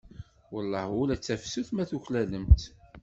Welleh 0.51 0.87
ula 1.01 1.15
d 1.17 1.21
tafsut 1.21 1.69
ma 1.73 1.83
tuklalem-tt. 1.89 2.63